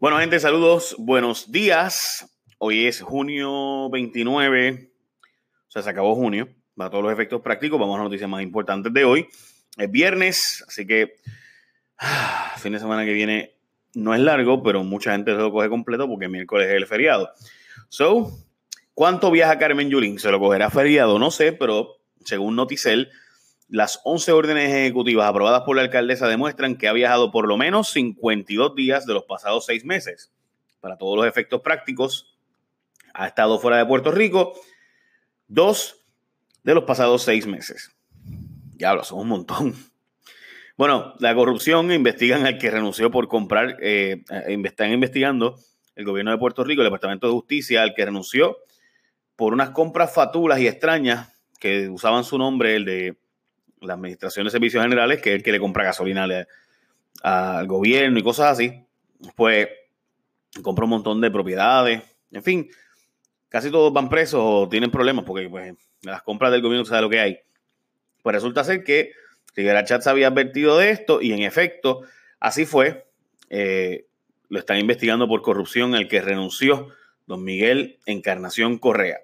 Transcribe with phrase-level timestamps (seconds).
[0.00, 2.24] Bueno, gente, saludos, buenos días.
[2.56, 4.92] Hoy es junio 29,
[5.68, 7.78] o sea, se acabó junio, para todos los efectos prácticos.
[7.78, 9.28] Vamos a las noticias más importantes de hoy.
[9.76, 11.16] Es viernes, así que
[11.98, 13.58] ah, fin de semana que viene
[13.92, 17.28] no es largo, pero mucha gente se lo coge completo porque miércoles es el feriado.
[17.90, 18.32] So,
[18.94, 20.18] ¿cuánto viaja Carmen Yulín?
[20.18, 21.18] ¿Se lo cogerá feriado?
[21.18, 23.10] No sé, pero según Noticel,
[23.70, 27.88] las 11 órdenes ejecutivas aprobadas por la alcaldesa demuestran que ha viajado por lo menos
[27.90, 30.32] 52 días de los pasados seis meses.
[30.80, 32.36] Para todos los efectos prácticos,
[33.14, 34.54] ha estado fuera de Puerto Rico
[35.46, 36.04] dos
[36.64, 37.94] de los pasados seis meses.
[38.74, 39.74] Diablo, son un montón.
[40.76, 44.24] Bueno, la corrupción investigan al que renunció por comprar, eh,
[44.64, 45.56] están investigando
[45.94, 48.56] el gobierno de Puerto Rico, el Departamento de Justicia, al que renunció
[49.36, 53.18] por unas compras fatulas y extrañas que usaban su nombre, el de
[53.80, 56.26] la Administración de Servicios Generales, que es el que le compra gasolina
[57.22, 58.84] al gobierno y cosas así,
[59.36, 59.68] pues
[60.62, 62.70] compra un montón de propiedades, en fin,
[63.48, 67.10] casi todos van presos o tienen problemas porque pues, las compras del gobierno sabe lo
[67.10, 67.38] que hay.
[68.22, 69.12] Pues resulta ser que
[69.54, 72.02] Rivera Chats había advertido de esto y en efecto
[72.38, 73.06] así fue.
[73.48, 74.06] Eh,
[74.48, 76.88] lo están investigando por corrupción el que renunció
[77.26, 79.20] don Miguel Encarnación Correa.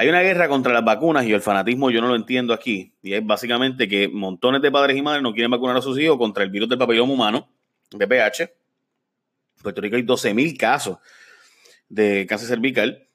[0.00, 2.92] Hay una guerra contra las vacunas y el fanatismo yo no lo entiendo aquí.
[3.02, 6.16] Y es básicamente que montones de padres y madres no quieren vacunar a sus hijos
[6.18, 7.48] contra el virus del papiloma humano,
[7.90, 8.42] VPH.
[8.42, 8.48] En
[9.60, 10.98] Puerto Rico hay 12.000 casos
[11.88, 13.08] de cáncer cervical.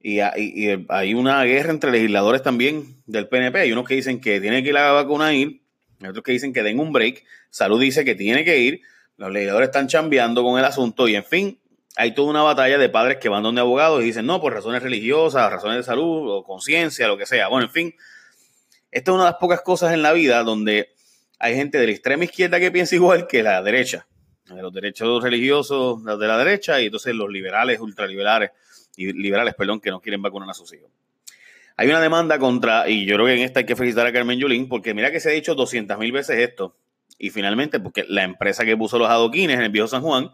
[0.00, 3.58] Y, hay una guerra entre legisladores también del PNP.
[3.60, 5.60] Hay unos que dicen que tiene que ir a la vacuna ir,
[6.00, 7.24] hay otros que dicen que den un break.
[7.50, 8.80] Salud dice que tiene que ir.
[9.18, 11.58] Los legisladores están chambeando con el asunto y en fin,
[11.96, 14.82] hay toda una batalla de padres que van donde abogados y dicen, no, por razones
[14.82, 17.48] religiosas, razones de salud o conciencia, lo que sea.
[17.48, 17.94] Bueno, en fin,
[18.90, 20.90] esta es una de las pocas cosas en la vida donde
[21.38, 24.06] hay gente de la extrema izquierda que piensa igual que la derecha.
[24.46, 28.50] Los derechos religiosos de la derecha y entonces los liberales, ultraliberales,
[28.96, 30.90] y liberales, perdón, que no quieren vacunar a sus hijos.
[31.76, 34.38] Hay una demanda contra, y yo creo que en esta hay que felicitar a Carmen
[34.38, 36.76] Yulín, porque mira que se ha dicho 200 mil veces esto,
[37.18, 40.30] y finalmente, porque la empresa que puso los adoquines en el viejo San Juan,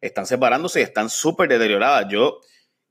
[0.00, 2.06] están separándose y están súper deterioradas.
[2.10, 2.40] Yo,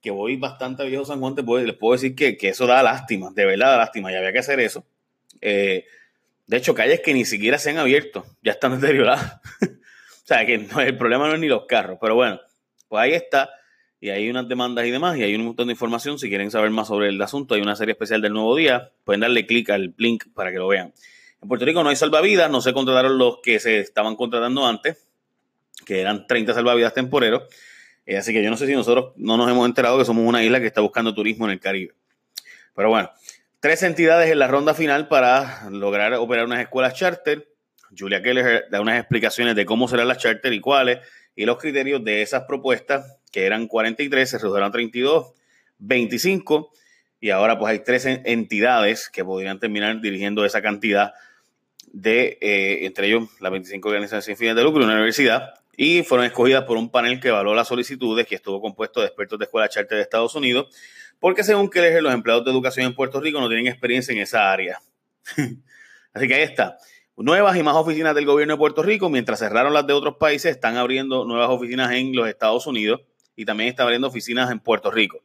[0.02, 1.36] que voy bastante a Viejo San Juan,
[1.66, 4.60] les puedo decir que, eso da lástima, de verdad da lástima, y había que hacer
[4.60, 4.86] eso.
[5.42, 5.86] Eh,
[6.46, 9.42] de hecho, calles que ni siquiera se han abierto, ya están deterioradas.
[9.62, 12.40] o sea, que no, el problema no es ni los carros, pero bueno,
[12.88, 13.50] pues ahí está.
[14.00, 16.20] Y hay unas demandas y demás, y hay un montón de información.
[16.20, 18.92] Si quieren saber más sobre el asunto, hay una serie especial del Nuevo Día.
[19.04, 20.94] Pueden darle clic al link para que lo vean.
[21.42, 25.07] En Puerto Rico no hay salvavidas, no se contrataron los que se estaban contratando antes
[25.88, 27.44] que eran 30 salvavidas temporeros.
[28.06, 30.44] Eh, así que yo no sé si nosotros no nos hemos enterado que somos una
[30.44, 31.94] isla que está buscando turismo en el Caribe.
[32.76, 33.10] Pero bueno,
[33.62, 37.48] tres entidades en la ronda final para lograr operar unas escuelas charter.
[37.98, 41.00] Julia Keller da unas explicaciones de cómo serán las charter y cuáles,
[41.38, 45.34] y los criterios de esas propuestas, que eran 43, se redujeron a 32,
[45.78, 46.70] 25,
[47.22, 51.14] y ahora pues hay tres entidades que podrían terminar dirigiendo esa cantidad
[51.94, 56.02] de, eh, entre ellos, las 25 organizaciones sin fines de lucro y una universidad, y
[56.02, 59.46] fueron escogidas por un panel que evaluó las solicitudes, que estuvo compuesto de expertos de
[59.46, 60.76] escuela charter de Estados Unidos,
[61.20, 64.52] porque según que los empleados de educación en Puerto Rico no tienen experiencia en esa
[64.52, 64.82] área.
[66.14, 66.78] Así que ahí está.
[67.16, 70.52] Nuevas y más oficinas del gobierno de Puerto Rico, mientras cerraron las de otros países,
[70.52, 73.02] están abriendo nuevas oficinas en los Estados Unidos
[73.36, 75.22] y también están abriendo oficinas en Puerto Rico.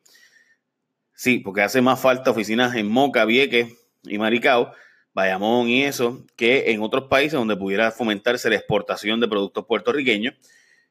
[1.15, 3.73] Sí, porque hace más falta oficinas en Moca, Vieques
[4.05, 4.73] y Maricao,
[5.15, 10.35] Bayamón y eso, que en otros países donde pudiera fomentarse la exportación de productos puertorriqueños.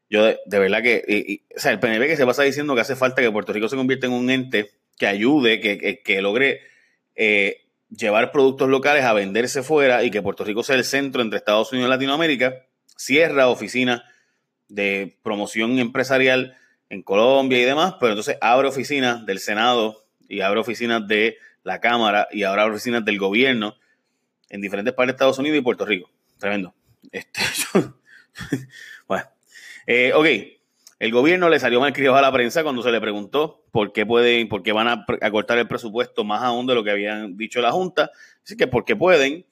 [0.09, 3.22] Yo de, verdad que, o sea, el PNB que se pasa diciendo que hace falta
[3.22, 6.62] que Puerto Rico se convierta en un ente que ayude, que, que, logre
[7.16, 11.38] eh, llevar productos locales a venderse fuera y que Puerto Rico sea el centro entre
[11.38, 12.66] Estados Unidos y Latinoamérica,
[12.98, 14.03] cierra oficinas
[14.68, 16.58] de promoción empresarial
[16.90, 21.80] en Colombia y demás, pero entonces abre oficinas del Senado y abre oficinas de la
[21.80, 23.76] Cámara y abre oficinas del gobierno
[24.52, 26.10] en diferentes partes de Estados Unidos y Puerto Rico.
[26.38, 26.74] Tremendo.
[27.12, 27.40] Este,
[29.08, 29.26] bueno,
[29.88, 30.26] eh, ok.
[31.00, 34.06] El gobierno le salió mal criado a la prensa cuando se le preguntó por qué
[34.06, 37.59] pueden, por qué van a, cortar el presupuesto más aún de lo que habían dicho
[37.62, 38.12] la Junta.
[38.44, 39.46] Así que porque pueden.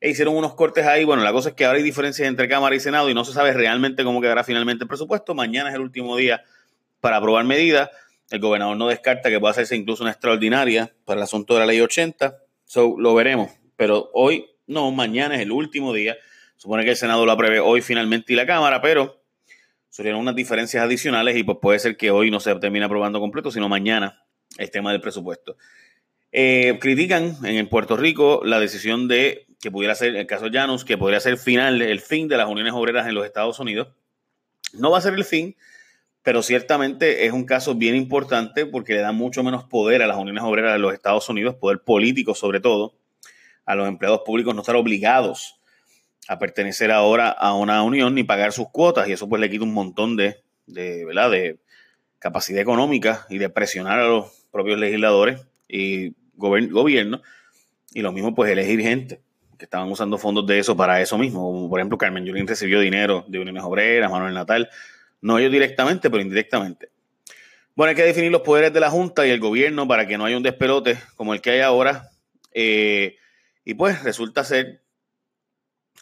[0.00, 1.04] E hicieron unos cortes ahí.
[1.04, 3.32] Bueno, la cosa es que ahora hay diferencias entre Cámara y Senado y no se
[3.32, 5.34] sabe realmente cómo quedará finalmente el presupuesto.
[5.34, 6.44] Mañana es el último día
[7.00, 7.88] para aprobar medidas.
[8.30, 11.66] El gobernador no descarta que pueda hacerse incluso una extraordinaria para el asunto de la
[11.66, 12.36] ley 80.
[12.64, 16.16] So, lo veremos pero hoy no, mañana es el último día.
[16.56, 19.24] Supone que el Senado lo apruebe hoy finalmente y la Cámara, pero
[19.90, 23.50] surgieron unas diferencias adicionales y pues puede ser que hoy no se termine aprobando completo,
[23.50, 24.24] sino mañana
[24.56, 25.56] el tema del presupuesto.
[26.30, 30.96] Eh, critican en Puerto Rico la decisión de que pudiera ser, el caso Janus, que
[30.96, 33.88] podría ser final, el fin de las uniones obreras en los Estados Unidos.
[34.74, 35.56] No va a ser el fin,
[36.22, 40.18] pero ciertamente es un caso bien importante porque le da mucho menos poder a las
[40.18, 43.01] uniones obreras de los Estados Unidos, poder político sobre todo,
[43.64, 45.60] a los empleados públicos no estar obligados
[46.28, 49.64] a pertenecer ahora a una unión ni pagar sus cuotas y eso pues le quita
[49.64, 51.30] un montón de, de, ¿verdad?
[51.30, 51.58] de
[52.18, 57.22] capacidad económica y de presionar a los propios legisladores y gobierno
[57.92, 59.20] y lo mismo pues elegir gente
[59.58, 62.80] que estaban usando fondos de eso para eso mismo, como por ejemplo Carmen Yulín recibió
[62.80, 64.68] dinero de Uniones Obreras, Manuel Natal,
[65.20, 66.90] no ellos directamente, pero indirectamente.
[67.74, 70.24] Bueno, hay que definir los poderes de la Junta y el gobierno para que no
[70.24, 72.10] haya un despelote como el que hay ahora.
[72.52, 73.16] Eh,
[73.64, 74.82] y pues resulta ser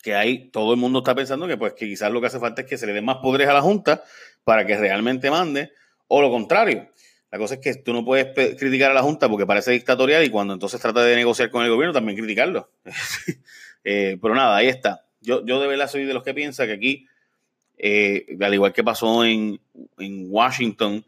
[0.03, 2.63] que hay, todo el mundo está pensando que pues que quizás lo que hace falta
[2.63, 4.03] es que se le den más poderes a la Junta
[4.45, 5.73] para que realmente mande,
[6.09, 6.91] o lo contrario.
[7.31, 10.31] La cosa es que tú no puedes criticar a la Junta porque parece dictatorial y
[10.31, 12.71] cuando entonces trata de negociar con el gobierno también criticarlo.
[13.83, 15.07] Eh, pero nada, ahí está.
[15.23, 17.07] Yo, yo de verdad soy de los que piensa que aquí,
[17.79, 19.59] eh, al igual que pasó en,
[19.99, 21.03] Washington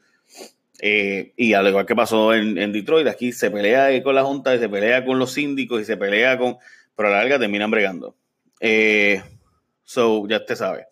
[0.83, 4.59] eh, y al igual que pasó en, Detroit, aquí se pelea con la Junta y
[4.59, 6.59] se pelea con los síndicos y se pelea con...
[6.95, 8.15] Pero a la larga terminan bregando.
[9.85, 10.87] so, ya te sabe.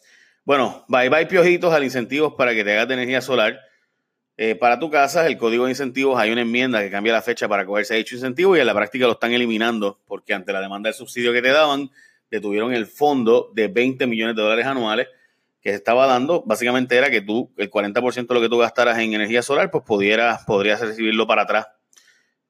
[0.44, 3.60] Bueno, bye bye piojitos al incentivos para que te hagas de energía solar.
[4.36, 7.46] Eh, para tu casa, el código de incentivos, hay una enmienda que cambia la fecha
[7.46, 10.88] para cogerse dicho incentivo y en la práctica lo están eliminando porque ante la demanda
[10.88, 11.90] del subsidio que te daban,
[12.30, 15.08] detuvieron el fondo de 20 millones de dólares anuales
[15.60, 16.42] que se estaba dando.
[16.46, 19.84] Básicamente era que tú, el 40% de lo que tú gastaras en energía solar, pues
[19.84, 21.68] podrías recibirlo para atrás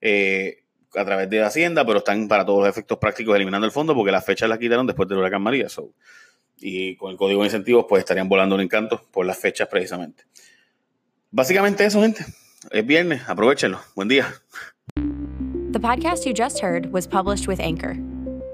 [0.00, 0.64] eh,
[0.94, 4.12] a través de Hacienda, pero están para todos los efectos prácticos eliminando el fondo porque
[4.12, 5.66] las fechas las quitaron después del huracán María.
[6.58, 10.24] y con el código de incentivos, pues estarían volando un encanto por las fechas precisamente.
[11.30, 12.24] Básicamente eso, gente.
[12.70, 13.80] Es viernes, aprovechenlo.
[13.94, 14.26] Buen día.
[15.72, 17.96] The podcast you just heard was published with Anchor.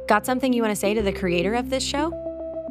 [0.06, 2.12] Got something you want to say to the creator of this show?